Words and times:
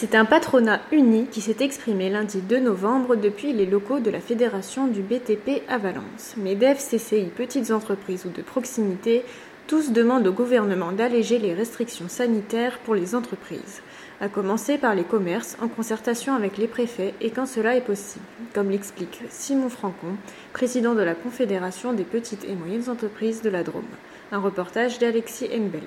C'est 0.00 0.14
un 0.14 0.24
patronat 0.24 0.80
uni 0.92 1.26
qui 1.26 1.42
s'est 1.42 1.58
exprimé 1.60 2.08
lundi 2.08 2.40
2 2.40 2.58
novembre 2.58 3.16
depuis 3.16 3.52
les 3.52 3.66
locaux 3.66 4.00
de 4.00 4.08
la 4.08 4.20
Fédération 4.20 4.86
du 4.86 5.02
BTP 5.02 5.60
à 5.68 5.76
Valence. 5.76 6.36
MEDEF, 6.38 6.78
CCI, 6.78 7.24
petites 7.24 7.70
entreprises 7.70 8.24
ou 8.24 8.30
de 8.30 8.40
proximité, 8.40 9.26
tous 9.66 9.92
demandent 9.92 10.26
au 10.26 10.32
gouvernement 10.32 10.92
d'alléger 10.92 11.38
les 11.38 11.52
restrictions 11.52 12.08
sanitaires 12.08 12.78
pour 12.78 12.94
les 12.94 13.14
entreprises, 13.14 13.82
à 14.22 14.30
commencer 14.30 14.78
par 14.78 14.94
les 14.94 15.04
commerces 15.04 15.58
en 15.60 15.68
concertation 15.68 16.34
avec 16.34 16.56
les 16.56 16.66
préfets 16.66 17.12
et 17.20 17.28
quand 17.28 17.44
cela 17.44 17.76
est 17.76 17.84
possible, 17.84 18.24
comme 18.54 18.70
l'explique 18.70 19.20
Simon 19.28 19.68
Francon, 19.68 20.16
président 20.54 20.94
de 20.94 21.02
la 21.02 21.14
Confédération 21.14 21.92
des 21.92 22.04
petites 22.04 22.46
et 22.46 22.54
moyennes 22.54 22.88
entreprises 22.88 23.42
de 23.42 23.50
la 23.50 23.64
Drôme. 23.64 23.84
Un 24.32 24.38
reportage 24.38 24.98
d'Alexis 24.98 25.50
Enbel. 25.54 25.82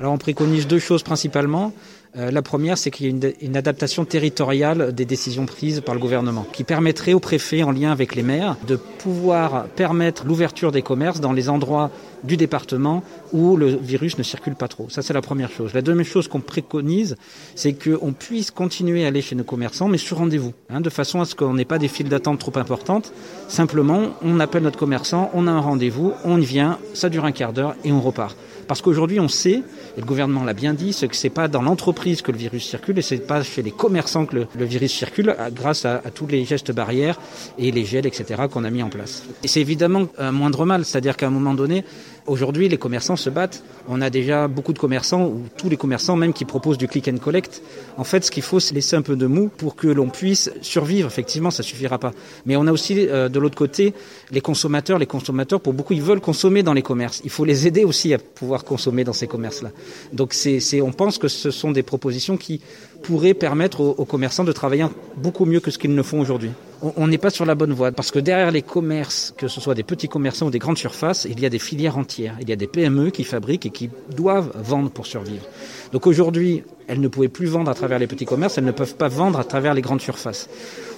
Alors 0.00 0.12
on 0.12 0.18
préconise 0.18 0.66
deux 0.66 0.78
choses 0.78 1.02
principalement. 1.02 1.72
Euh, 2.16 2.30
la 2.30 2.42
première, 2.42 2.78
c'est 2.78 2.90
qu'il 2.90 3.06
y 3.06 3.26
a 3.26 3.30
une, 3.42 3.56
adaptation 3.56 4.04
territoriale 4.04 4.92
des 4.94 5.04
décisions 5.04 5.46
prises 5.46 5.80
par 5.80 5.94
le 5.94 6.00
gouvernement, 6.00 6.46
qui 6.52 6.64
permettrait 6.64 7.12
aux 7.12 7.20
préfets, 7.20 7.62
en 7.62 7.70
lien 7.70 7.92
avec 7.92 8.14
les 8.14 8.22
maires, 8.22 8.56
de 8.66 8.76
pouvoir 8.76 9.66
permettre 9.66 10.24
l'ouverture 10.26 10.72
des 10.72 10.82
commerces 10.82 11.20
dans 11.20 11.32
les 11.32 11.48
endroits 11.48 11.90
du 12.24 12.36
département 12.36 13.02
où 13.32 13.56
le 13.56 13.68
virus 13.68 14.18
ne 14.18 14.22
circule 14.22 14.54
pas 14.54 14.68
trop. 14.68 14.88
Ça, 14.88 15.02
c'est 15.02 15.12
la 15.12 15.20
première 15.20 15.50
chose. 15.50 15.74
La 15.74 15.82
deuxième 15.82 16.04
chose 16.04 16.28
qu'on 16.28 16.40
préconise, 16.40 17.16
c'est 17.54 17.74
qu'on 17.74 18.12
puisse 18.12 18.50
continuer 18.50 19.04
à 19.04 19.08
aller 19.08 19.22
chez 19.22 19.34
nos 19.34 19.44
commerçants, 19.44 19.88
mais 19.88 19.98
sur 19.98 20.18
rendez-vous, 20.18 20.52
hein, 20.70 20.80
de 20.80 20.90
façon 20.90 21.20
à 21.20 21.24
ce 21.24 21.34
qu'on 21.34 21.54
n'ait 21.54 21.64
pas 21.64 21.78
des 21.78 21.88
files 21.88 22.08
d'attente 22.08 22.38
trop 22.38 22.56
importantes. 22.56 23.12
Simplement, 23.48 24.14
on 24.22 24.40
appelle 24.40 24.62
notre 24.62 24.78
commerçant, 24.78 25.30
on 25.34 25.46
a 25.46 25.50
un 25.50 25.60
rendez-vous, 25.60 26.12
on 26.24 26.40
y 26.40 26.44
vient, 26.44 26.78
ça 26.94 27.08
dure 27.08 27.24
un 27.24 27.32
quart 27.32 27.52
d'heure 27.52 27.76
et 27.84 27.92
on 27.92 28.00
repart. 28.00 28.36
Parce 28.66 28.82
qu'aujourd'hui, 28.82 29.18
on 29.18 29.28
sait, 29.28 29.62
et 29.96 30.00
le 30.00 30.04
gouvernement 30.04 30.44
l'a 30.44 30.52
bien 30.52 30.74
dit, 30.74 30.92
c'est 30.92 31.08
que 31.08 31.16
c'est 31.16 31.30
pas 31.30 31.48
dans 31.48 31.62
l'entreprise 31.62 31.97
que 31.98 32.32
le 32.32 32.38
virus 32.38 32.64
circule 32.64 32.98
et 32.98 33.02
c'est 33.02 33.18
pas 33.18 33.42
chez 33.42 33.62
les 33.62 33.70
commerçants 33.70 34.24
que 34.24 34.36
le, 34.36 34.64
virus 34.64 34.92
circule 34.92 35.34
grâce 35.52 35.84
à, 35.84 36.00
tous 36.14 36.26
les 36.26 36.44
gestes 36.44 36.72
barrières 36.72 37.18
et 37.58 37.70
les 37.70 37.84
gels, 37.84 38.06
etc. 38.06 38.44
qu'on 38.50 38.64
a 38.64 38.70
mis 38.70 38.82
en 38.82 38.88
place. 38.88 39.24
Et 39.42 39.48
c'est 39.48 39.60
évidemment 39.60 40.06
un 40.16 40.32
moindre 40.32 40.64
mal, 40.64 40.84
c'est-à-dire 40.84 41.16
qu'à 41.16 41.26
un 41.26 41.30
moment 41.30 41.54
donné, 41.54 41.84
Aujourd'hui, 42.28 42.68
les 42.68 42.76
commerçants 42.76 43.16
se 43.16 43.30
battent. 43.30 43.64
On 43.88 44.02
a 44.02 44.10
déjà 44.10 44.48
beaucoup 44.48 44.74
de 44.74 44.78
commerçants, 44.78 45.24
ou 45.24 45.44
tous 45.56 45.70
les 45.70 45.78
commerçants 45.78 46.14
même, 46.14 46.34
qui 46.34 46.44
proposent 46.44 46.76
du 46.76 46.86
click 46.86 47.08
and 47.08 47.16
collect. 47.16 47.62
En 47.96 48.04
fait, 48.04 48.22
ce 48.22 48.30
qu'il 48.30 48.42
faut, 48.42 48.60
c'est 48.60 48.74
laisser 48.74 48.96
un 48.96 49.02
peu 49.02 49.16
de 49.16 49.26
mou 49.26 49.48
pour 49.48 49.76
que 49.76 49.88
l'on 49.88 50.10
puisse 50.10 50.50
survivre. 50.60 51.08
Effectivement, 51.08 51.50
ça 51.50 51.62
suffira 51.62 51.96
pas. 51.96 52.12
Mais 52.44 52.54
on 52.56 52.66
a 52.66 52.72
aussi, 52.72 53.08
euh, 53.08 53.30
de 53.30 53.38
l'autre 53.38 53.56
côté, 53.56 53.94
les 54.30 54.42
consommateurs. 54.42 54.98
Les 54.98 55.06
consommateurs, 55.06 55.62
pour 55.62 55.72
beaucoup, 55.72 55.94
ils 55.94 56.02
veulent 56.02 56.20
consommer 56.20 56.62
dans 56.62 56.74
les 56.74 56.82
commerces. 56.82 57.22
Il 57.24 57.30
faut 57.30 57.46
les 57.46 57.66
aider 57.66 57.84
aussi 57.84 58.12
à 58.12 58.18
pouvoir 58.18 58.64
consommer 58.64 59.04
dans 59.04 59.14
ces 59.14 59.26
commerces-là. 59.26 59.70
Donc, 60.12 60.34
c'est, 60.34 60.82
on 60.82 60.92
pense 60.92 61.16
que 61.16 61.28
ce 61.28 61.50
sont 61.50 61.70
des 61.70 61.82
propositions 61.88 62.36
qui 62.36 62.60
pourraient 63.02 63.34
permettre 63.34 63.80
aux, 63.80 63.94
aux 63.98 64.04
commerçants 64.04 64.44
de 64.44 64.52
travailler 64.52 64.86
beaucoup 65.16 65.44
mieux 65.44 65.60
que 65.60 65.72
ce 65.72 65.78
qu'ils 65.78 65.94
ne 65.94 66.02
font 66.02 66.20
aujourd'hui 66.20 66.52
on 66.80 67.08
n'est 67.08 67.18
pas 67.18 67.30
sur 67.30 67.44
la 67.44 67.54
bonne 67.54 67.72
voie 67.72 67.92
parce 67.92 68.10
que 68.10 68.18
derrière 68.18 68.50
les 68.50 68.62
commerces, 68.62 69.34
que 69.36 69.48
ce 69.48 69.60
soit 69.60 69.74
des 69.74 69.82
petits 69.82 70.08
commerçants 70.08 70.46
ou 70.46 70.50
des 70.50 70.58
grandes 70.58 70.78
surfaces, 70.78 71.26
il 71.28 71.40
y 71.40 71.46
a 71.46 71.50
des 71.50 71.58
filières 71.58 71.98
entières. 71.98 72.36
Il 72.40 72.48
y 72.48 72.52
a 72.52 72.56
des 72.56 72.66
PME 72.66 73.10
qui 73.10 73.24
fabriquent 73.24 73.66
et 73.66 73.70
qui 73.70 73.90
doivent 74.14 74.52
vendre 74.54 74.90
pour 74.90 75.06
survivre. 75.06 75.44
Donc 75.92 76.06
aujourd'hui, 76.06 76.62
elles 76.86 77.00
ne 77.00 77.08
pouvaient 77.08 77.28
plus 77.28 77.46
vendre 77.46 77.70
à 77.70 77.74
travers 77.74 77.98
les 77.98 78.06
petits 78.06 78.26
commerces, 78.26 78.58
elles 78.58 78.64
ne 78.64 78.72
peuvent 78.72 78.94
pas 78.94 79.08
vendre 79.08 79.38
à 79.38 79.44
travers 79.44 79.74
les 79.74 79.82
grandes 79.82 80.00
surfaces. 80.00 80.48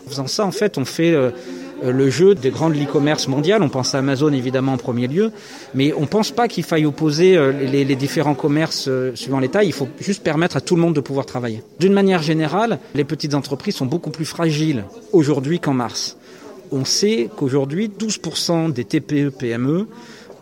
En 0.06 0.10
faisant 0.10 0.26
ça, 0.26 0.44
en 0.44 0.52
fait, 0.52 0.76
on 0.76 0.84
fait 0.84 1.12
euh, 1.12 1.30
le 1.82 2.10
jeu 2.10 2.34
des 2.34 2.50
grandes 2.50 2.76
e-commerce 2.76 3.28
mondiales. 3.28 3.62
On 3.62 3.68
pense 3.68 3.94
à 3.94 3.98
Amazon 3.98 4.32
évidemment 4.32 4.74
en 4.74 4.76
premier 4.76 5.06
lieu, 5.06 5.32
mais 5.74 5.92
on 5.94 6.02
ne 6.02 6.06
pense 6.06 6.30
pas 6.30 6.48
qu'il 6.48 6.64
faille 6.64 6.86
opposer 6.86 7.36
euh, 7.36 7.52
les, 7.52 7.84
les, 7.84 7.96
différents 7.96 8.34
commerces 8.34 8.86
euh, 8.88 9.12
suivant 9.14 9.40
les 9.40 9.48
tailles. 9.48 9.68
Il 9.68 9.72
faut 9.72 9.88
juste 10.00 10.22
permettre 10.22 10.56
à 10.56 10.60
tout 10.60 10.76
le 10.76 10.82
monde 10.82 10.94
de 10.94 11.00
pouvoir 11.00 11.26
travailler. 11.26 11.62
D'une 11.78 11.92
manière 11.92 12.22
générale, 12.22 12.78
les 12.94 13.04
petites 13.04 13.34
entreprises 13.34 13.76
sont 13.76 13.86
beaucoup 13.86 14.10
plus 14.10 14.24
fragiles 14.24 14.84
aujourd'hui 15.12 15.60
qu'en 15.60 15.74
mars. 15.74 16.16
On 16.72 16.84
sait 16.84 17.28
qu'aujourd'hui, 17.36 17.90
12% 17.98 18.72
des 18.72 18.84
TPE, 18.84 19.30
PME 19.30 19.88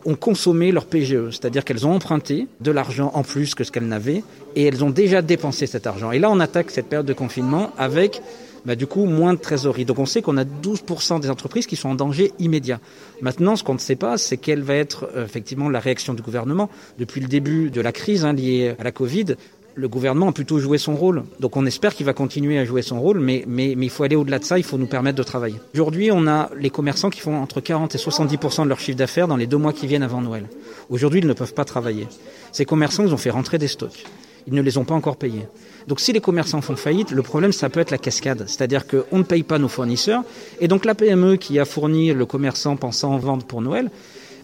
ont 0.04 0.14
consommé 0.14 0.72
leur 0.72 0.86
PGE, 0.86 1.30
c'est-à-dire 1.30 1.64
qu'elles 1.64 1.86
ont 1.86 1.94
emprunté 1.94 2.46
de 2.60 2.70
l'argent 2.70 3.10
en 3.14 3.22
plus 3.22 3.54
que 3.54 3.64
ce 3.64 3.72
qu'elles 3.72 3.88
n'avaient 3.88 4.22
et 4.56 4.64
elles 4.64 4.84
ont 4.84 4.90
déjà 4.90 5.22
dépensé 5.22 5.66
cet 5.66 5.86
argent. 5.86 6.12
Et 6.12 6.18
là, 6.18 6.30
on 6.30 6.40
attaque 6.40 6.70
cette 6.70 6.86
période 6.86 7.06
de 7.06 7.12
confinement 7.12 7.70
avec 7.78 8.22
bah, 8.64 8.76
du 8.76 8.86
coup 8.86 9.04
moins 9.04 9.34
de 9.34 9.38
trésorerie. 9.38 9.84
Donc 9.84 9.98
on 9.98 10.06
sait 10.06 10.22
qu'on 10.22 10.36
a 10.36 10.44
12% 10.44 11.20
des 11.20 11.30
entreprises 11.30 11.66
qui 11.66 11.76
sont 11.76 11.88
en 11.88 11.94
danger 11.94 12.32
immédiat. 12.38 12.80
Maintenant, 13.20 13.56
ce 13.56 13.64
qu'on 13.64 13.74
ne 13.74 13.78
sait 13.78 13.96
pas, 13.96 14.18
c'est 14.18 14.36
quelle 14.36 14.62
va 14.62 14.74
être 14.74 15.08
euh, 15.16 15.24
effectivement 15.24 15.68
la 15.68 15.80
réaction 15.80 16.14
du 16.14 16.22
gouvernement. 16.22 16.68
Depuis 16.98 17.20
le 17.20 17.28
début 17.28 17.70
de 17.70 17.80
la 17.80 17.92
crise 17.92 18.24
hein, 18.24 18.32
liée 18.32 18.74
à 18.78 18.84
la 18.84 18.92
Covid, 18.92 19.36
le 19.78 19.88
gouvernement 19.88 20.28
a 20.28 20.32
plutôt 20.32 20.58
joué 20.58 20.76
son 20.76 20.96
rôle. 20.96 21.22
Donc 21.38 21.56
on 21.56 21.64
espère 21.64 21.94
qu'il 21.94 22.04
va 22.04 22.12
continuer 22.12 22.58
à 22.58 22.64
jouer 22.64 22.82
son 22.82 23.00
rôle, 23.00 23.20
mais, 23.20 23.44
mais, 23.46 23.74
mais 23.76 23.86
il 23.86 23.90
faut 23.90 24.02
aller 24.02 24.16
au-delà 24.16 24.40
de 24.40 24.44
ça, 24.44 24.58
il 24.58 24.64
faut 24.64 24.76
nous 24.76 24.88
permettre 24.88 25.16
de 25.16 25.22
travailler. 25.22 25.56
Aujourd'hui, 25.72 26.10
on 26.12 26.26
a 26.26 26.50
les 26.56 26.70
commerçants 26.70 27.10
qui 27.10 27.20
font 27.20 27.36
entre 27.36 27.60
40 27.60 27.94
et 27.94 27.98
70% 27.98 28.64
de 28.64 28.68
leur 28.68 28.80
chiffre 28.80 28.98
d'affaires 28.98 29.28
dans 29.28 29.36
les 29.36 29.46
deux 29.46 29.56
mois 29.56 29.72
qui 29.72 29.86
viennent 29.86 30.02
avant 30.02 30.20
Noël. 30.20 30.46
Aujourd'hui, 30.90 31.20
ils 31.20 31.26
ne 31.28 31.32
peuvent 31.32 31.54
pas 31.54 31.64
travailler. 31.64 32.08
Ces 32.50 32.64
commerçants, 32.64 33.04
ils 33.04 33.14
ont 33.14 33.18
fait 33.18 33.30
rentrer 33.30 33.58
des 33.58 33.68
stocks. 33.68 34.04
Ils 34.48 34.54
ne 34.54 34.62
les 34.62 34.78
ont 34.78 34.84
pas 34.84 34.94
encore 34.94 35.18
payés. 35.18 35.46
Donc 35.88 36.00
si 36.00 36.10
les 36.14 36.22
commerçants 36.22 36.62
font 36.62 36.74
faillite, 36.74 37.10
le 37.10 37.22
problème, 37.22 37.52
ça 37.52 37.68
peut 37.68 37.80
être 37.80 37.90
la 37.90 37.98
cascade. 37.98 38.44
C'est-à-dire 38.46 38.86
qu'on 38.86 39.18
ne 39.18 39.22
paye 39.22 39.42
pas 39.42 39.58
nos 39.58 39.68
fournisseurs. 39.68 40.24
Et 40.58 40.68
donc 40.68 40.86
la 40.86 40.94
PME 40.94 41.36
qui 41.36 41.58
a 41.58 41.66
fourni 41.66 42.14
le 42.14 42.24
commerçant 42.24 42.76
pensant 42.76 43.18
vendre 43.18 43.44
pour 43.44 43.60
Noël, 43.60 43.90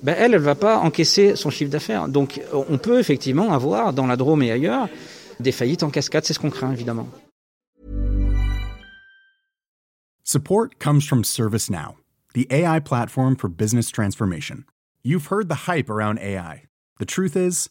ben 0.03 0.15
elle, 0.19 0.35
elle 0.35 0.41
ne 0.41 0.45
va 0.45 0.57
pas 0.57 0.77
encaisser 0.77 1.37
son 1.37 1.49
chiffre 1.49 1.71
d'affaires. 1.71 2.09
Donc 2.09 2.43
on 2.53 2.77
peut 2.77 2.99
effectivement 2.99 3.55
avoir, 3.55 3.95
dans 3.95 4.07
la 4.07 4.17
Drôme 4.17 4.43
et 4.43 4.51
ailleurs, 4.51 4.91
des 5.41 5.53
faillites 5.53 5.83
en 5.83 5.89
cascade. 5.89 6.27
C'est 6.27 6.35
ce 6.35 6.39
qu'on 6.39 6.51
craint, 6.51 6.71
évidemment. 6.71 7.09
Support 10.23 10.79
comes 10.79 11.01
from 11.01 11.25
ServiceNow, 11.25 11.97
the 12.35 12.47
AI 12.51 12.79
platform 12.79 13.37
for 13.37 13.49
business 13.49 13.91
transformation. 13.91 14.65
You've 15.03 15.31
heard 15.31 15.49
the 15.49 15.67
hype 15.67 15.89
around 15.89 16.19
AI. 16.19 16.65
The 16.99 17.07
truth 17.07 17.37
is, 17.37 17.71